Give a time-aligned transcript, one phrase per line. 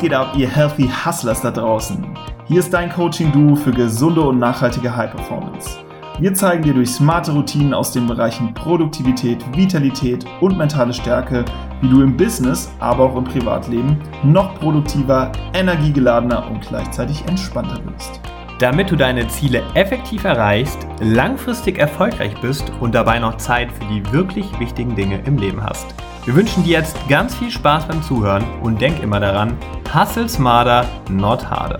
[0.00, 2.06] Geht ab, ihr Healthy Hustlers da draußen?
[2.46, 5.76] Hier ist dein Coaching-Duo für gesunde und nachhaltige High Performance.
[6.20, 11.44] Wir zeigen dir durch smarte Routinen aus den Bereichen Produktivität, Vitalität und mentale Stärke,
[11.80, 18.20] wie du im Business, aber auch im Privatleben noch produktiver, energiegeladener und gleichzeitig entspannter wirst.
[18.60, 24.12] Damit du deine Ziele effektiv erreichst, langfristig erfolgreich bist und dabei noch Zeit für die
[24.12, 25.92] wirklich wichtigen Dinge im Leben hast.
[26.28, 29.56] Wir wünschen dir jetzt ganz viel Spaß beim Zuhören und denk immer daran,
[29.94, 31.78] hustle smarter, not harder.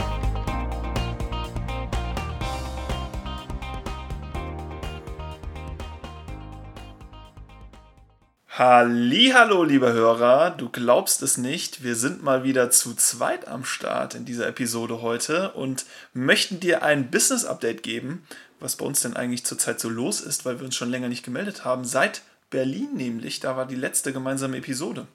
[8.48, 14.14] Hallo, liebe Hörer, du glaubst es nicht, wir sind mal wieder zu zweit am Start
[14.14, 15.84] in dieser Episode heute und
[16.14, 18.26] möchten dir ein Business Update geben,
[18.60, 21.22] was bei uns denn eigentlich zurzeit so los ist, weil wir uns schon länger nicht
[21.22, 25.06] gemeldet haben, seit Berlin nämlich, da war die letzte gemeinsame Episode.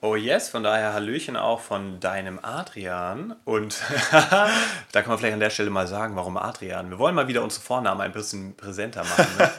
[0.00, 3.34] Oh yes, von daher Hallöchen auch von deinem Adrian.
[3.44, 4.50] Und da
[4.92, 6.90] kann man vielleicht an der Stelle mal sagen, warum Adrian.
[6.90, 9.26] Wir wollen mal wieder unsere Vornamen ein bisschen präsenter machen.
[9.38, 9.50] Ne?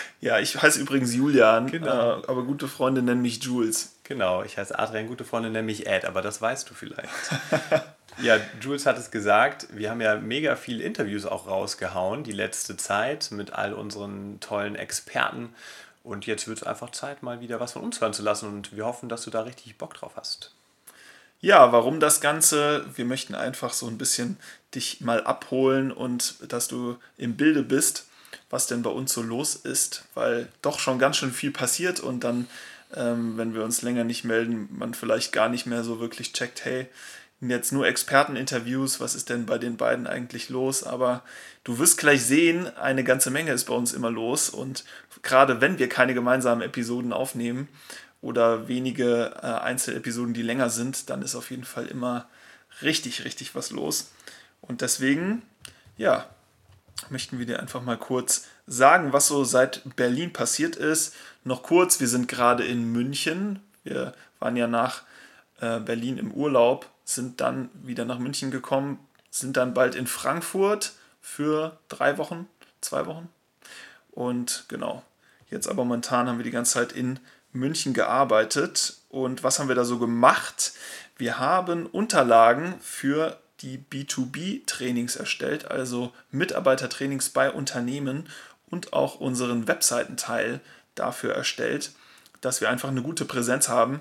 [0.20, 2.20] ja, ich heiße übrigens Julian, genau.
[2.20, 3.96] äh, aber gute Freunde nennen mich Jules.
[4.04, 7.08] Genau, ich heiße Adrian, gute Freunde nennen mich Ed, aber das weißt du vielleicht.
[8.20, 12.76] ja, Jules hat es gesagt, wir haben ja mega viele Interviews auch rausgehauen, die letzte
[12.76, 15.54] Zeit mit all unseren tollen Experten.
[16.02, 18.48] Und jetzt wird es einfach Zeit, mal wieder was von uns hören zu lassen.
[18.48, 20.52] Und wir hoffen, dass du da richtig Bock drauf hast.
[21.42, 22.84] Ja, warum das Ganze?
[22.94, 24.38] Wir möchten einfach so ein bisschen
[24.74, 28.06] dich mal abholen und dass du im Bilde bist,
[28.50, 32.24] was denn bei uns so los ist, weil doch schon ganz schön viel passiert und
[32.24, 32.46] dann,
[32.94, 36.64] ähm, wenn wir uns länger nicht melden, man vielleicht gar nicht mehr so wirklich checkt,
[36.66, 36.88] hey,
[37.40, 40.82] jetzt nur Experteninterviews, was ist denn bei den beiden eigentlich los?
[40.82, 41.22] Aber
[41.64, 44.50] du wirst gleich sehen, eine ganze Menge ist bei uns immer los.
[44.50, 44.84] Und
[45.22, 47.68] gerade wenn wir keine gemeinsamen Episoden aufnehmen
[48.20, 52.28] oder wenige äh, Einzelepisoden, die länger sind, dann ist auf jeden Fall immer
[52.82, 54.10] richtig, richtig was los.
[54.60, 55.42] Und deswegen,
[55.96, 56.26] ja,
[57.08, 61.14] möchten wir dir einfach mal kurz sagen, was so seit Berlin passiert ist.
[61.44, 63.60] Noch kurz, wir sind gerade in München.
[63.82, 65.04] Wir waren ja nach
[65.60, 68.98] äh, Berlin im Urlaub sind dann wieder nach München gekommen,
[69.30, 72.48] sind dann bald in Frankfurt für drei Wochen,
[72.80, 73.28] zwei Wochen.
[74.10, 75.02] Und genau,
[75.50, 77.20] jetzt aber momentan haben wir die ganze Zeit in
[77.52, 78.98] München gearbeitet.
[79.08, 80.72] Und was haben wir da so gemacht?
[81.16, 88.28] Wir haben Unterlagen für die B2B-Trainings erstellt, also Mitarbeitertrainings bei Unternehmen
[88.70, 90.60] und auch unseren Webseitenteil
[90.94, 91.92] dafür erstellt,
[92.40, 94.00] dass wir einfach eine gute Präsenz haben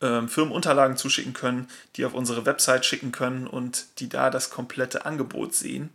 [0.00, 5.04] ähm, Firmenunterlagen zuschicken können, die auf unsere Website schicken können und die da das komplette
[5.06, 5.90] Angebot sehen.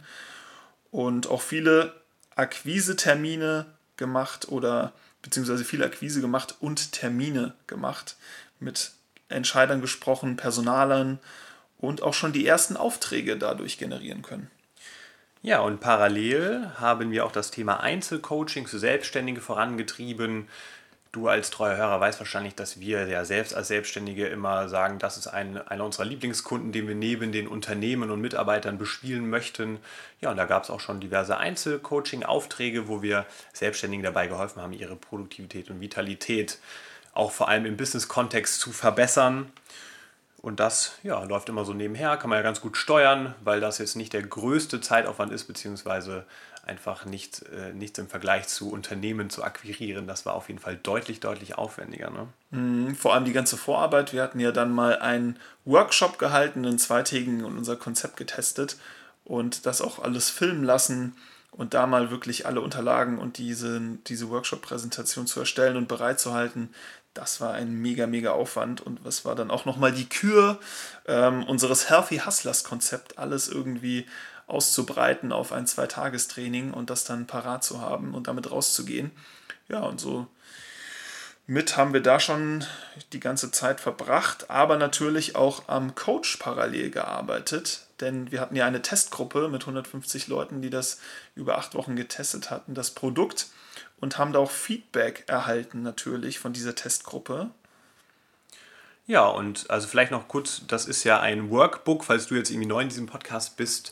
[0.91, 1.93] Und auch viele
[2.35, 3.65] Akquise-Termine
[3.97, 8.17] gemacht oder beziehungsweise viele Akquise gemacht und Termine gemacht,
[8.59, 8.91] mit
[9.29, 11.19] Entscheidern gesprochen, Personalern
[11.77, 14.49] und auch schon die ersten Aufträge dadurch generieren können.
[15.41, 20.47] Ja, und parallel haben wir auch das Thema Einzelcoaching für Selbstständige vorangetrieben.
[21.13, 25.15] Du als treuer Hörer weißt wahrscheinlich, dass wir ja selbst als Selbstständige immer sagen, das
[25.17, 29.77] ist ein, einer unserer Lieblingskunden, den wir neben den Unternehmen und Mitarbeitern bespielen möchten.
[30.21, 34.73] Ja, und da gab es auch schon diverse Einzelcoaching-Aufträge, wo wir Selbstständigen dabei geholfen haben,
[34.73, 36.57] ihre Produktivität und Vitalität
[37.13, 39.51] auch vor allem im Business-Kontext zu verbessern.
[40.43, 43.77] Und das ja, läuft immer so nebenher, kann man ja ganz gut steuern, weil das
[43.77, 46.25] jetzt nicht der größte Zeitaufwand ist, beziehungsweise
[46.65, 50.05] einfach nicht, äh, nichts im Vergleich zu Unternehmen zu akquirieren.
[50.05, 52.09] Das war auf jeden Fall deutlich, deutlich aufwendiger.
[52.09, 52.27] Ne?
[52.51, 54.11] Mhm, vor allem die ganze Vorarbeit.
[54.11, 58.75] Wir hatten ja dann mal einen Workshop gehalten, einen zweitägigen und unser Konzept getestet
[59.23, 61.15] und das auch alles filmen lassen
[61.53, 66.73] und da mal wirklich alle Unterlagen und diese, diese Workshop-Präsentation zu erstellen und bereitzuhalten,
[67.13, 70.59] das war ein mega, mega Aufwand und was war dann auch nochmal die Kür
[71.05, 74.07] ähm, unseres Healthy Hustlers Konzept, alles irgendwie
[74.47, 79.11] auszubreiten auf ein Zweitagestraining und das dann parat zu haben und damit rauszugehen.
[79.69, 80.27] Ja, und so
[81.45, 82.65] mit haben wir da schon
[83.11, 88.65] die ganze Zeit verbracht, aber natürlich auch am Coach parallel gearbeitet, denn wir hatten ja
[88.65, 90.99] eine Testgruppe mit 150 Leuten, die das
[91.35, 93.47] über acht Wochen getestet hatten, das Produkt,
[93.99, 97.49] und haben da auch Feedback erhalten natürlich von dieser Testgruppe.
[99.05, 102.69] Ja, und also vielleicht noch kurz, das ist ja ein Workbook, falls du jetzt irgendwie
[102.69, 103.91] neu in diesem Podcast bist,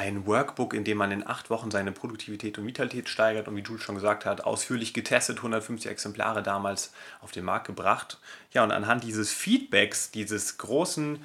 [0.00, 3.60] ein Workbook, in dem man in acht Wochen seine Produktivität und Vitalität steigert und wie
[3.60, 8.18] Jules schon gesagt hat, ausführlich getestet, 150 Exemplare damals auf den Markt gebracht.
[8.52, 11.22] Ja, und anhand dieses Feedbacks, dieses großen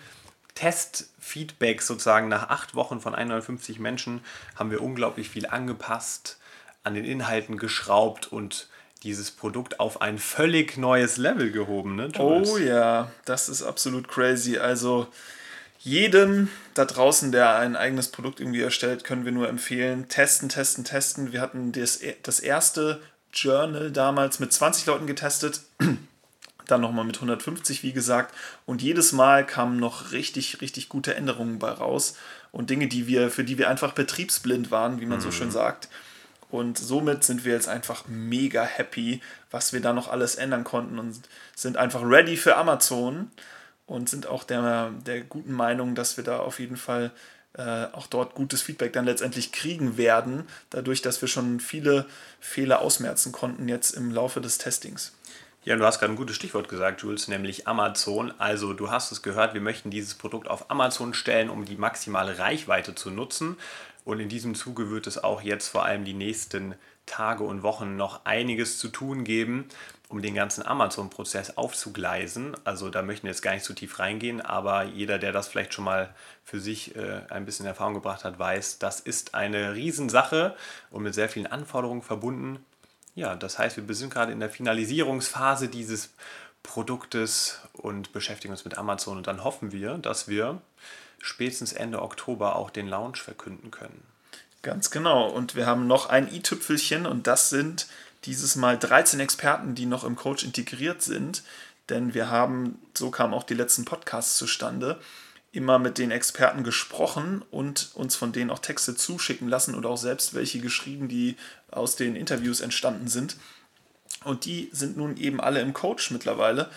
[0.56, 4.19] Testfeedbacks sozusagen nach acht Wochen von 150 Menschen,
[4.56, 6.38] haben wir unglaublich viel angepasst,
[6.83, 8.68] an den Inhalten geschraubt und
[9.04, 11.95] dieses Produkt auf ein völlig neues Level gehoben.
[11.95, 12.50] Ne, Jules?
[12.51, 14.57] oh ja, das ist absolut crazy.
[14.57, 15.07] Also
[15.85, 20.83] jedem da draußen, der ein eigenes Produkt irgendwie erstellt, können wir nur empfehlen, testen, testen,
[20.83, 21.31] testen.
[21.31, 23.01] Wir hatten das, das erste
[23.31, 25.61] Journal damals mit 20 Leuten getestet,
[26.67, 28.33] dann nochmal mit 150, wie gesagt.
[28.65, 32.17] Und jedes Mal kamen noch richtig, richtig gute Änderungen bei raus
[32.51, 35.23] und Dinge, die wir, für die wir einfach betriebsblind waren, wie man mhm.
[35.23, 35.88] so schön sagt.
[36.49, 39.21] Und somit sind wir jetzt einfach mega happy,
[39.51, 41.21] was wir da noch alles ändern konnten und
[41.55, 43.29] sind einfach ready für Amazon
[43.85, 47.11] und sind auch der, der guten Meinung, dass wir da auf jeden Fall
[47.57, 52.05] äh, auch dort gutes Feedback dann letztendlich kriegen werden, dadurch, dass wir schon viele
[52.39, 55.13] Fehler ausmerzen konnten jetzt im Laufe des Testings.
[55.63, 58.31] Ja, und du hast gerade ein gutes Stichwort gesagt, Jules, nämlich Amazon.
[58.37, 62.38] Also du hast es gehört, wir möchten dieses Produkt auf Amazon stellen, um die maximale
[62.38, 63.57] Reichweite zu nutzen.
[64.05, 66.75] Und in diesem Zuge wird es auch jetzt vor allem die nächsten
[67.05, 69.67] Tage und Wochen noch einiges zu tun geben,
[70.09, 72.55] um den ganzen Amazon-Prozess aufzugleisen.
[72.63, 75.73] Also da möchten wir jetzt gar nicht zu tief reingehen, aber jeder, der das vielleicht
[75.73, 76.13] schon mal
[76.43, 80.55] für sich äh, ein bisschen in Erfahrung gebracht hat, weiß, das ist eine Riesensache
[80.91, 82.63] und mit sehr vielen Anforderungen verbunden.
[83.15, 86.13] Ja, das heißt, wir sind gerade in der Finalisierungsphase dieses
[86.61, 90.61] Produktes und beschäftigen uns mit Amazon und dann hoffen wir, dass wir
[91.19, 94.03] spätestens Ende Oktober auch den Launch verkünden können.
[94.62, 95.29] Ganz genau.
[95.29, 97.88] Und wir haben noch ein i-Tüpfelchen und das sind
[98.23, 101.44] dieses Mal 13 Experten, die noch im Coach integriert sind.
[101.89, 105.00] Denn wir haben, so kamen auch die letzten Podcasts zustande,
[105.51, 109.97] immer mit den Experten gesprochen und uns von denen auch Texte zuschicken lassen oder auch
[109.97, 111.38] selbst welche geschrieben, die
[111.69, 113.38] aus den Interviews entstanden sind.
[114.23, 116.69] Und die sind nun eben alle im Coach mittlerweile.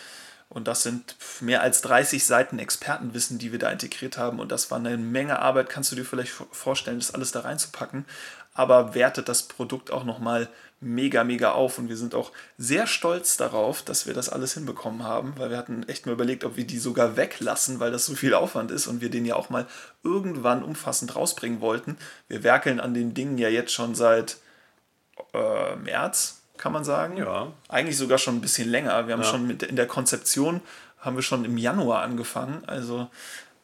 [0.49, 4.41] Und das sind mehr als 30 Seiten Expertenwissen, die wir da integriert haben.
[4.41, 8.07] Und das war eine Menge Arbeit, kannst du dir vielleicht vorstellen, das alles da reinzupacken.
[8.55, 10.49] Aber wertet das Produkt auch nochmal
[10.81, 11.79] mega, mega auf.
[11.79, 15.59] Und wir sind auch sehr stolz darauf, dass wir das alles hinbekommen haben, weil wir
[15.59, 18.87] hatten echt mal überlegt, ob wir die sogar weglassen, weil das so viel Aufwand ist
[18.87, 19.67] und wir den ja auch mal
[20.03, 21.99] irgendwann umfassend rausbringen wollten.
[22.29, 24.39] Wir werkeln an den Dingen ja jetzt schon seit
[25.35, 27.17] äh, März, kann man sagen.
[27.17, 27.53] Ja.
[27.69, 29.07] Eigentlich sogar schon ein bisschen länger.
[29.07, 29.29] Wir haben ja.
[29.29, 30.61] schon mit, in der Konzeption
[30.99, 32.63] haben wir schon im Januar angefangen.
[32.67, 33.09] Also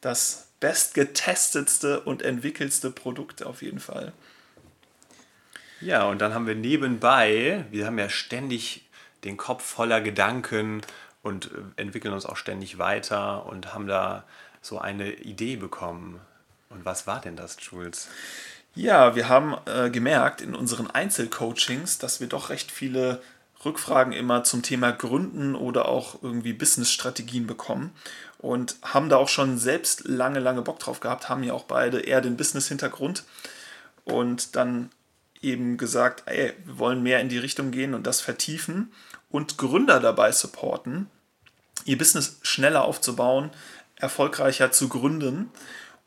[0.00, 4.12] das bestgetestetste und entwickelste Produkt auf jeden Fall.
[5.80, 8.88] Ja, und dann haben wir nebenbei, wir haben ja ständig
[9.24, 10.80] den Kopf voller Gedanken
[11.22, 14.24] und äh, entwickeln uns auch ständig weiter und haben da
[14.62, 16.20] so eine Idee bekommen.
[16.70, 18.08] Und was war denn das, Jules?
[18.74, 23.22] Ja, wir haben äh, gemerkt in unseren Einzelcoachings, dass wir doch recht viele
[23.64, 27.92] Rückfragen immer zum Thema Gründen oder auch irgendwie Business-Strategien bekommen
[28.38, 32.00] und haben da auch schon selbst lange, lange Bock drauf gehabt, haben ja auch beide
[32.00, 33.24] eher den Business-Hintergrund
[34.04, 34.90] und dann
[35.40, 38.92] eben gesagt, ey, wir wollen mehr in die Richtung gehen und das vertiefen
[39.30, 41.08] und Gründer dabei supporten,
[41.84, 43.50] ihr Business schneller aufzubauen,
[43.96, 45.50] erfolgreicher zu gründen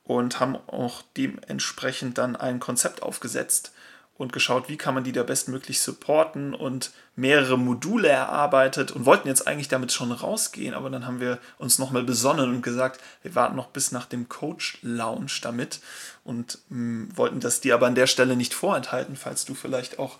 [0.08, 3.74] und haben auch dementsprechend dann ein Konzept aufgesetzt
[4.18, 9.28] und geschaut, wie kann man die da bestmöglich supporten und mehrere Module erarbeitet und wollten
[9.28, 13.36] jetzt eigentlich damit schon rausgehen, aber dann haben wir uns nochmal besonnen und gesagt, wir
[13.36, 15.82] warten noch bis nach dem Coach-Lounge damit
[16.24, 20.00] und mh, hm, wollten das dir aber an der Stelle nicht vorenthalten, falls du vielleicht
[20.00, 20.18] auch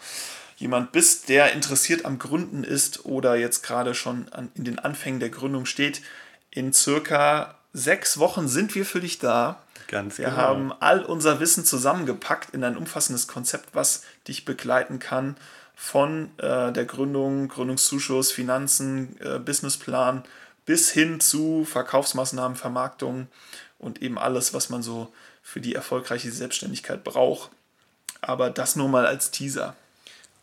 [0.58, 5.20] jemand bist, der interessiert am Gründen ist oder jetzt gerade schon an, in den Anfängen
[5.20, 6.02] der Gründung steht.
[6.50, 10.38] In circa sechs Wochen sind wir für dich da Ganz wir genau.
[10.38, 15.38] haben all unser Wissen zusammengepackt in ein umfassendes Konzept, was dich begleiten kann
[15.76, 20.24] von äh, der Gründung, Gründungszuschuss, Finanzen, äh, Businessplan
[20.66, 23.28] bis hin zu Verkaufsmaßnahmen, Vermarktung
[23.80, 27.52] und eben alles, was man so für die erfolgreiche Selbstständigkeit braucht.
[28.20, 29.76] Aber das nur mal als Teaser.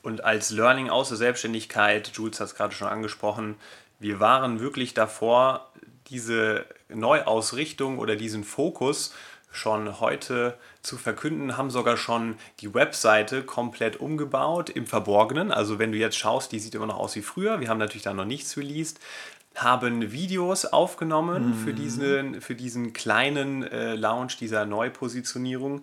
[0.02, 3.56] Und als Learning aus der Selbstständigkeit, Jules hat es gerade schon angesprochen,
[3.98, 5.70] wir waren wirklich davor,
[6.08, 9.14] diese Neuausrichtung oder diesen Fokus
[9.54, 15.52] schon heute zu verkünden, haben sogar schon die Webseite komplett umgebaut im Verborgenen.
[15.52, 17.60] Also wenn du jetzt schaust, die sieht immer noch aus wie früher.
[17.60, 18.98] Wir haben natürlich da noch nichts released.
[19.54, 21.64] Haben Videos aufgenommen mhm.
[21.64, 25.82] für, diesen, für diesen kleinen äh, Launch dieser Neupositionierung.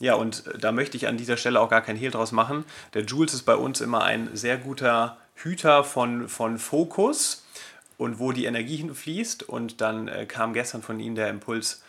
[0.00, 2.64] Ja, und da möchte ich an dieser Stelle auch gar kein Hehl draus machen.
[2.94, 7.41] Der Jules ist bei uns immer ein sehr guter Hüter von, von Fokus
[8.02, 9.44] und wo die Energie hinfließt.
[9.44, 11.82] Und dann äh, kam gestern von ihm der Impuls,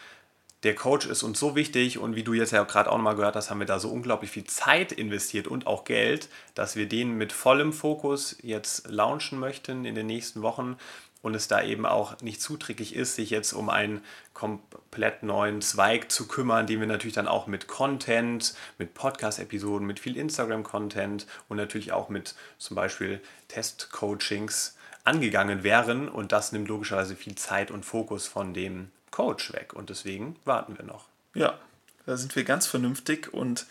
[0.64, 3.36] der Coach ist uns so wichtig und wie du jetzt ja gerade auch nochmal gehört
[3.36, 7.18] hast, haben wir da so unglaublich viel Zeit investiert und auch Geld, dass wir den
[7.18, 10.78] mit vollem Fokus jetzt launchen möchten in den nächsten Wochen
[11.22, 14.02] und es da eben auch nicht zuträglich ist, sich jetzt um einen
[14.34, 20.00] komplett neuen Zweig zu kümmern, den wir natürlich dann auch mit Content, mit Podcast-Episoden, mit
[20.00, 27.16] viel Instagram-Content und natürlich auch mit zum Beispiel Test-Coachings angegangen wären und das nimmt logischerweise
[27.16, 31.06] viel Zeit und Fokus von dem Coach weg und deswegen warten wir noch.
[31.34, 31.58] Ja,
[32.06, 33.66] da sind wir ganz vernünftig und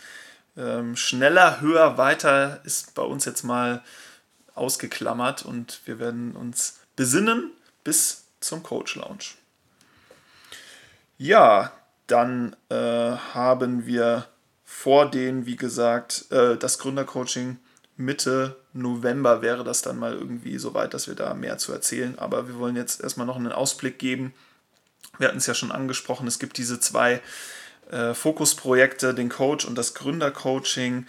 [0.57, 3.83] ähm, schneller, höher, weiter ist bei uns jetzt mal
[4.55, 7.51] ausgeklammert und wir werden uns besinnen
[7.85, 9.35] bis zum Coach Lounge.
[11.17, 11.73] Ja,
[12.07, 14.27] dann äh, haben wir
[14.65, 17.59] vor den, wie gesagt, äh, das Gründercoaching
[17.97, 22.19] Mitte November wäre das dann mal irgendwie so weit, dass wir da mehr zu erzählen.
[22.19, 24.35] Aber wir wollen jetzt erstmal noch einen Ausblick geben,
[25.19, 27.21] wir hatten es ja schon angesprochen, es gibt diese zwei
[27.91, 31.07] äh, Fokusprojekte, den Coach und das Gründercoaching.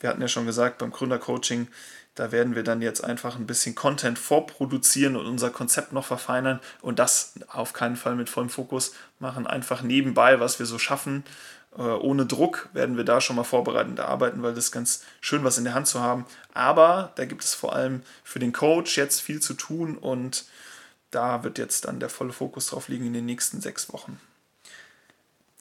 [0.00, 1.68] Wir hatten ja schon gesagt, beim Gründercoaching,
[2.14, 6.60] da werden wir dann jetzt einfach ein bisschen Content vorproduzieren und unser Konzept noch verfeinern
[6.80, 11.24] und das auf keinen Fall mit vollem Fokus machen, einfach nebenbei, was wir so schaffen.
[11.76, 15.44] Äh, ohne Druck werden wir da schon mal vorbereitend arbeiten, weil das ist ganz schön,
[15.44, 16.26] was in der Hand zu haben.
[16.52, 20.44] Aber da gibt es vor allem für den Coach jetzt viel zu tun und
[21.10, 24.20] da wird jetzt dann der volle Fokus drauf liegen in den nächsten sechs Wochen.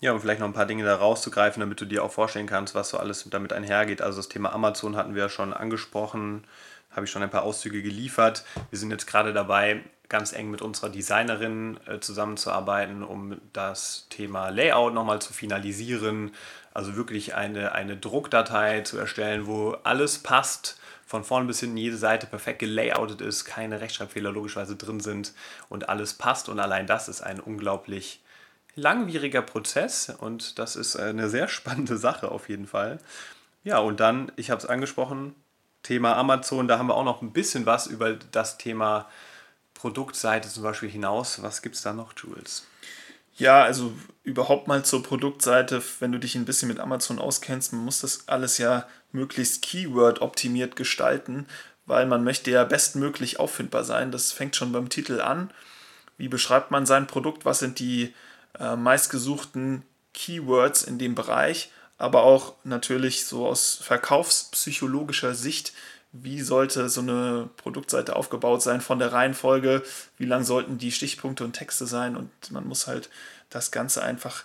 [0.01, 2.73] Ja, um vielleicht noch ein paar Dinge da rauszugreifen, damit du dir auch vorstellen kannst,
[2.73, 4.01] was so alles damit einhergeht.
[4.01, 6.45] Also das Thema Amazon hatten wir ja schon angesprochen,
[6.91, 8.45] habe ich schon ein paar Auszüge geliefert.
[8.69, 14.49] Wir sind jetzt gerade dabei, ganz eng mit unserer Designerin äh, zusammenzuarbeiten, um das Thema
[14.49, 16.31] Layout nochmal zu finalisieren.
[16.73, 21.97] Also wirklich eine, eine Druckdatei zu erstellen, wo alles passt von vorn bis hinten jede
[21.97, 25.33] Seite perfekt gelayoutet ist, keine Rechtschreibfehler logischerweise drin sind
[25.67, 26.49] und alles passt.
[26.49, 28.21] Und allein das ist ein unglaublich
[28.75, 32.99] langwieriger Prozess und das ist eine sehr spannende Sache auf jeden Fall.
[33.63, 35.35] Ja, und dann, ich habe es angesprochen,
[35.83, 39.07] Thema Amazon, da haben wir auch noch ein bisschen was über das Thema
[39.79, 41.41] Produktseite zum Beispiel hinaus.
[41.41, 42.67] Was gibt es da noch, Jules?
[43.37, 43.93] Ja, also
[44.23, 48.27] überhaupt mal zur Produktseite, wenn du dich ein bisschen mit Amazon auskennst, man muss das
[48.27, 51.47] alles ja möglichst Keyword-optimiert gestalten,
[51.85, 54.11] weil man möchte ja bestmöglich auffindbar sein.
[54.11, 55.49] Das fängt schon beim Titel an.
[56.17, 57.45] Wie beschreibt man sein Produkt?
[57.45, 58.13] Was sind die
[58.59, 59.83] äh, meistgesuchten
[60.13, 61.71] Keywords in dem Bereich?
[61.97, 65.71] Aber auch natürlich so aus verkaufspsychologischer Sicht,
[66.11, 69.83] wie sollte so eine Produktseite aufgebaut sein von der Reihenfolge,
[70.17, 72.15] wie lang sollten die Stichpunkte und Texte sein?
[72.15, 73.09] Und man muss halt
[73.49, 74.43] das Ganze einfach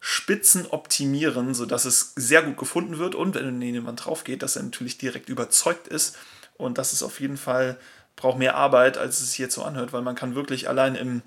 [0.00, 3.14] Spitzen optimieren, sodass es sehr gut gefunden wird.
[3.14, 6.16] Und wenn jemand drauf geht, dass er natürlich direkt überzeugt ist.
[6.58, 7.78] Und das ist auf jeden Fall,
[8.14, 11.22] braucht mehr Arbeit, als es sich jetzt so anhört, weil man kann wirklich allein im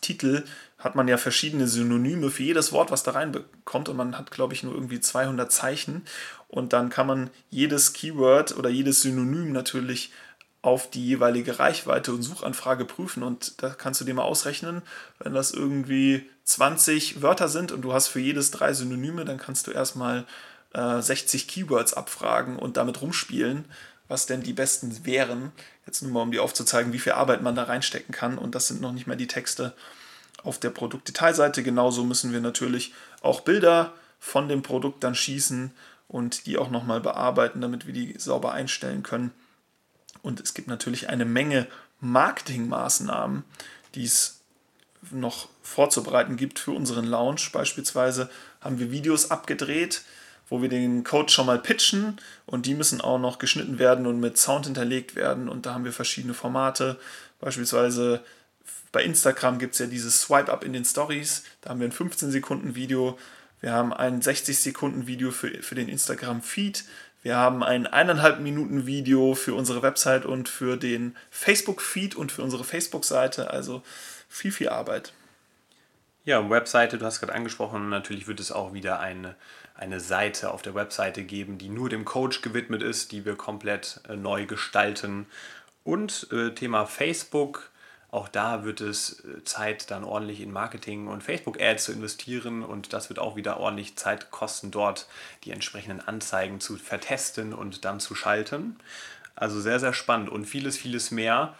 [0.00, 0.44] Titel
[0.80, 4.54] hat man ja verschiedene Synonyme für jedes Wort, was da reinkommt und man hat, glaube
[4.54, 6.04] ich, nur irgendwie 200 Zeichen.
[6.48, 10.10] Und dann kann man jedes Keyword oder jedes Synonym natürlich
[10.62, 13.22] auf die jeweilige Reichweite und Suchanfrage prüfen.
[13.22, 14.82] Und da kannst du dir mal ausrechnen,
[15.18, 19.66] wenn das irgendwie 20 Wörter sind und du hast für jedes drei Synonyme, dann kannst
[19.66, 20.26] du erstmal
[20.72, 23.66] äh, 60 Keywords abfragen und damit rumspielen,
[24.08, 25.52] was denn die besten wären.
[25.86, 28.38] Jetzt nur mal, um dir aufzuzeigen, wie viel Arbeit man da reinstecken kann.
[28.38, 29.74] Und das sind noch nicht mehr die Texte
[30.42, 31.62] auf der Produktdetailseite.
[31.62, 32.92] Genauso müssen wir natürlich
[33.22, 35.72] auch Bilder von dem Produkt dann schießen
[36.08, 39.32] und die auch nochmal bearbeiten, damit wir die sauber einstellen können.
[40.22, 41.66] Und es gibt natürlich eine Menge
[42.00, 43.44] Marketingmaßnahmen,
[43.94, 44.40] die es
[45.10, 47.52] noch vorzubereiten gibt für unseren Launch.
[47.52, 48.28] Beispielsweise
[48.60, 50.02] haben wir Videos abgedreht,
[50.48, 54.20] wo wir den Code schon mal pitchen und die müssen auch noch geschnitten werden und
[54.20, 55.48] mit Sound hinterlegt werden.
[55.48, 56.98] Und da haben wir verschiedene Formate.
[57.40, 58.22] Beispielsweise
[58.92, 61.44] bei Instagram gibt es ja dieses Swipe-Up in den Stories.
[61.60, 63.18] Da haben wir ein 15 Sekunden Video.
[63.60, 66.84] Wir haben ein 60 Sekunden Video für, für den Instagram-Feed.
[67.22, 72.42] Wir haben ein eineinhalb Minuten Video für unsere Website und für den Facebook-Feed und für
[72.42, 73.50] unsere Facebook-Seite.
[73.50, 73.82] Also
[74.28, 75.12] viel, viel Arbeit.
[76.24, 79.36] Ja, Webseite, du hast gerade angesprochen, natürlich wird es auch wieder eine,
[79.74, 84.00] eine Seite auf der Webseite geben, die nur dem Coach gewidmet ist, die wir komplett
[84.08, 85.26] äh, neu gestalten.
[85.82, 87.69] Und äh, Thema Facebook,
[88.10, 92.92] auch da wird es äh, Zeit dann ordentlich in Marketing und Facebook-Ads zu investieren und
[92.92, 95.06] das wird auch wieder ordentlich Zeit kosten, dort
[95.44, 98.76] die entsprechenden Anzeigen zu vertesten und dann zu schalten.
[99.36, 101.54] Also sehr, sehr spannend und vieles, vieles mehr.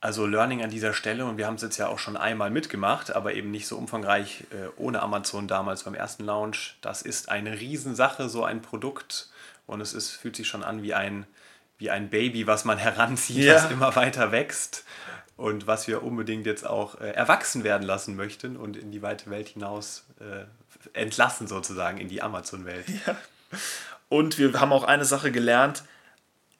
[0.00, 3.16] Also Learning an dieser Stelle und wir haben es jetzt ja auch schon einmal mitgemacht,
[3.16, 6.76] aber eben nicht so umfangreich äh, ohne Amazon damals beim ersten Launch.
[6.82, 9.30] Das ist eine Riesensache, so ein Produkt
[9.66, 11.26] und es ist, fühlt sich schon an wie ein,
[11.84, 13.56] wie ein Baby, was man heranzieht, ja.
[13.56, 14.84] was immer weiter wächst.
[15.36, 19.30] und was wir unbedingt jetzt auch äh, erwachsen werden lassen möchten und in die weite
[19.30, 20.44] Welt hinaus äh,
[20.98, 22.86] entlassen sozusagen, in die Amazon-Welt.
[23.06, 23.16] Ja.
[24.08, 25.82] Und wir haben auch eine Sache gelernt,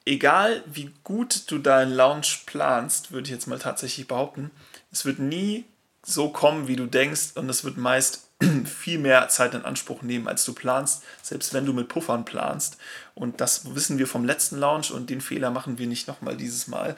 [0.05, 4.51] egal wie gut du deinen Launch planst, würde ich jetzt mal tatsächlich behaupten,
[4.91, 5.65] es wird nie
[6.05, 8.27] so kommen, wie du denkst und es wird meist
[8.65, 12.77] viel mehr Zeit in Anspruch nehmen, als du planst, selbst wenn du mit Puffern planst.
[13.15, 16.67] Und das wissen wir vom letzten Launch und den Fehler machen wir nicht nochmal dieses
[16.67, 16.95] Mal.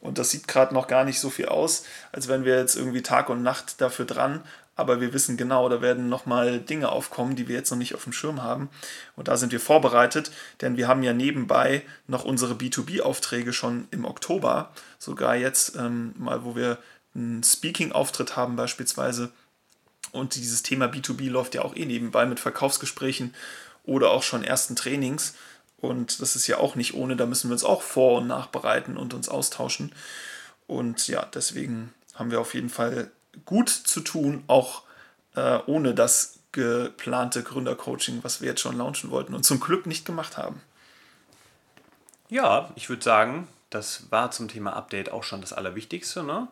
[0.00, 3.02] Und das sieht gerade noch gar nicht so viel aus, als wenn wir jetzt irgendwie
[3.02, 4.42] Tag und Nacht dafür dran.
[4.74, 8.04] Aber wir wissen genau, da werden nochmal Dinge aufkommen, die wir jetzt noch nicht auf
[8.04, 8.70] dem Schirm haben.
[9.14, 14.06] Und da sind wir vorbereitet, denn wir haben ja nebenbei noch unsere B2B-Aufträge schon im
[14.06, 14.70] Oktober.
[14.98, 16.78] Sogar jetzt ähm, mal, wo wir
[17.14, 19.30] einen Speaking-Auftritt haben beispielsweise.
[20.12, 23.34] Und dieses Thema B2B läuft ja auch eh nebenbei mit Verkaufsgesprächen
[23.84, 25.34] oder auch schon ersten Trainings.
[25.78, 28.96] Und das ist ja auch nicht ohne, da müssen wir uns auch vor- und nachbereiten
[28.96, 29.92] und uns austauschen.
[30.66, 33.10] Und ja, deswegen haben wir auf jeden Fall
[33.44, 34.82] gut zu tun, auch
[35.34, 40.04] äh, ohne das geplante Gründercoaching, was wir jetzt schon launchen wollten und zum Glück nicht
[40.04, 40.60] gemacht haben.
[42.28, 46.22] Ja, ich würde sagen, das war zum Thema Update auch schon das Allerwichtigste.
[46.22, 46.48] Ne?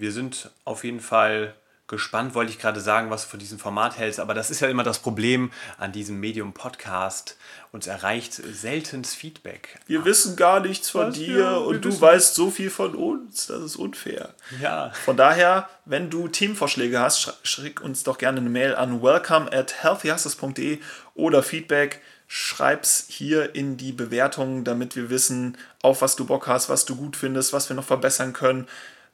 [0.00, 1.54] Wir sind auf jeden Fall
[1.86, 4.68] gespannt, wollte ich gerade sagen, was du von diesem Format hältst, aber das ist ja
[4.68, 7.36] immer das Problem an diesem Medium Podcast.
[7.70, 9.78] Uns erreicht seltens Feedback.
[9.86, 13.48] Wir wissen gar nichts von was dir wir, und du weißt so viel von uns.
[13.48, 14.30] Das ist unfair.
[14.62, 14.90] Ja.
[15.04, 19.82] Von daher, wenn du Themenvorschläge hast, schick uns doch gerne eine Mail an welcome at
[19.82, 20.78] healthyhustlers.de
[21.14, 22.00] oder Feedback.
[22.26, 26.96] Schreib's hier in die Bewertungen, damit wir wissen, auf was du Bock hast, was du
[26.96, 28.66] gut findest, was wir noch verbessern können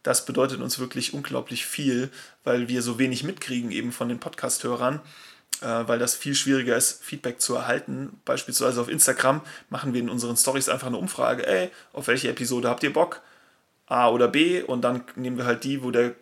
[0.07, 2.11] das bedeutet uns wirklich unglaublich viel,
[2.45, 5.01] weil wir so wenig mitkriegen eben von den Podcast-Hörern,
[5.63, 8.21] äh, weil das viel schwieriger ist, Feedback zu erhalten.
[8.25, 12.69] Beispielsweise auf Instagram machen wir in unseren Stories einfach eine Umfrage, ey, auf welche Episode
[12.69, 13.21] habt ihr Bock?
[13.89, 16.15] A oder B und dann nehmen wir halt die, wo der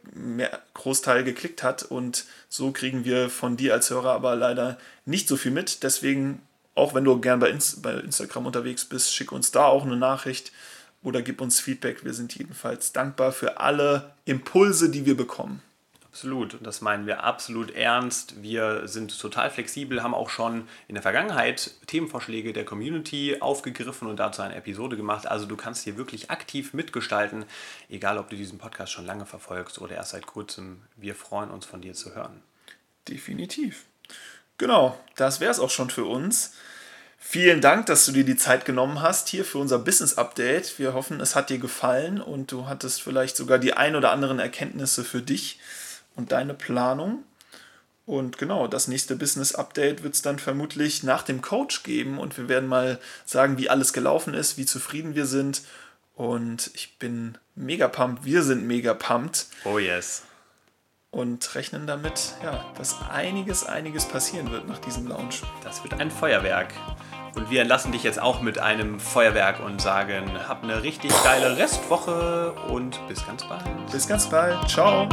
[0.73, 5.37] Großteil geklickt hat und so kriegen wir von dir als Hörer aber leider nicht so
[5.37, 5.83] viel mit.
[5.83, 6.41] Deswegen,
[6.75, 9.97] auch wenn du gern bei, Inst bei Instagram unterwegs bist, schick uns da auch eine
[9.97, 10.53] Nachricht
[11.05, 12.05] oder gib uns Feedback.
[12.05, 15.63] Wir sind jedenfalls dankbar für alle Impulse, die wir bekommen.
[16.15, 18.41] Absolut, und das meinen wir absolut ernst.
[18.41, 24.19] Wir sind total flexibel, haben auch schon in der Vergangenheit Themenvorschläge der Community aufgegriffen und
[24.19, 25.27] dazu eine Episode gemacht.
[25.27, 27.45] Also du kannst hier wirklich aktiv mitgestalten,
[27.91, 30.83] egal ob du diesen Podcast schon lange verfolgst oder erst seit kurzem.
[30.95, 32.43] Wir freuen uns von dir zu hören.
[33.09, 33.85] Definitiv.
[34.57, 36.55] Genau, das wäre es auch schon für uns.
[37.27, 40.79] Vielen Dank, dass du dir die Zeit genommen hast hier für unser Business Update.
[40.79, 44.39] Wir hoffen, es hat dir gefallen und du hattest vielleicht sogar die ein oder anderen
[44.39, 45.59] Erkenntnisse für dich
[46.15, 47.25] und deine Planung.
[48.07, 52.37] Und genau, das nächste Business Update wird es dann vermutlich nach dem Coach geben und
[52.37, 55.63] wir werden mal sagen, wie alles gelaufen ist, wie zufrieden wir sind.
[56.15, 59.47] Und ich bin mega pumped, wir sind mega pumped.
[59.65, 60.23] Oh yes.
[61.11, 65.43] Und rechnen damit, ja, dass einiges, einiges passieren wird nach diesem Launch.
[65.65, 66.75] Das wird ein Feuerwerk.
[67.37, 71.57] Und wir entlassen dich jetzt auch mit einem Feuerwerk und sagen, hab eine richtig geile
[71.57, 73.65] Restwoche und bis ganz bald.
[73.91, 74.69] Bis ganz bald.
[74.69, 75.09] Ciao.